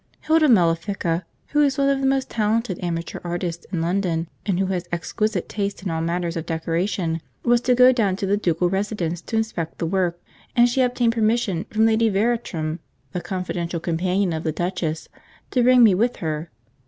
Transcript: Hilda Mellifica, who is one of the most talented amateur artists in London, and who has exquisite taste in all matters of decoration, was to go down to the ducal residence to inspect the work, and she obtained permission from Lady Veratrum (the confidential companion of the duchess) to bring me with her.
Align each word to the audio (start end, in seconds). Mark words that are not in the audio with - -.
Hilda 0.21 0.47
Mellifica, 0.49 1.25
who 1.49 1.61
is 1.61 1.77
one 1.77 1.89
of 1.89 1.99
the 2.01 2.07
most 2.07 2.27
talented 2.27 2.79
amateur 2.83 3.19
artists 3.23 3.67
in 3.71 3.81
London, 3.81 4.27
and 4.47 4.57
who 4.57 4.65
has 4.65 4.87
exquisite 4.91 5.47
taste 5.47 5.83
in 5.83 5.91
all 5.91 6.01
matters 6.01 6.35
of 6.35 6.47
decoration, 6.47 7.21
was 7.43 7.61
to 7.61 7.75
go 7.75 7.91
down 7.91 8.15
to 8.15 8.25
the 8.25 8.35
ducal 8.35 8.67
residence 8.67 9.21
to 9.21 9.35
inspect 9.37 9.77
the 9.77 9.85
work, 9.85 10.19
and 10.55 10.67
she 10.69 10.81
obtained 10.81 11.13
permission 11.13 11.65
from 11.69 11.85
Lady 11.85 12.09
Veratrum 12.09 12.79
(the 13.11 13.21
confidential 13.21 13.79
companion 13.79 14.33
of 14.33 14.41
the 14.41 14.51
duchess) 14.51 15.07
to 15.51 15.61
bring 15.61 15.83
me 15.83 15.93
with 15.93 16.15
her. 16.15 16.49